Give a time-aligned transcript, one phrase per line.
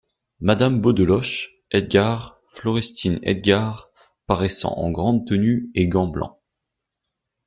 [0.39, 3.91] Madame Beaudeloche, Edgard, Florestine Edgard,
[4.25, 6.39] paraissant en grande tenue et gants blancs.